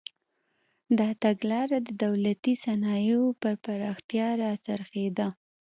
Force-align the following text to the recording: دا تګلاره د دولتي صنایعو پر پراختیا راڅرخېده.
دا 0.97 1.09
تګلاره 1.23 1.77
د 1.87 1.89
دولتي 2.05 2.53
صنایعو 2.63 3.27
پر 3.41 3.53
پراختیا 3.63 4.27
راڅرخېده. 4.43 5.27